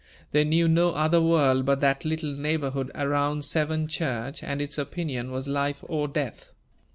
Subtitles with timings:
[0.31, 5.29] They knew no other world but that little neighborhood around Severn church, and its opinion
[5.29, 6.53] was life or death.